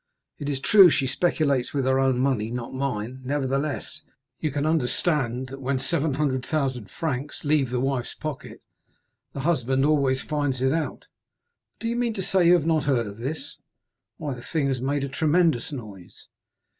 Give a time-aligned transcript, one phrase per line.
[0.39, 4.01] It is true she speculates with her own money, not mine; nevertheless,
[4.39, 8.61] you can understand that when 700,000 francs leave the wife's pocket,
[9.33, 11.05] the husband always finds it out.
[11.77, 13.57] But do you mean to say you have not heard of this?
[14.17, 16.25] Why, the thing has made a tremendous noise."